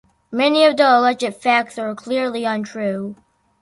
Many 0.31 0.65
of 0.65 0.77
the 0.77 0.97
alleged 0.97 1.31
facts 1.35 1.77
are 1.77 1.93
clearly 1.93 2.43
untrue. 2.43 3.17